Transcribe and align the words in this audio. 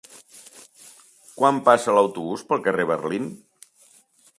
Quan 1.41 1.61
passa 1.69 1.95
l'autobús 1.99 2.49
pel 2.51 2.67
carrer 2.69 2.89
Berlín? 2.97 3.33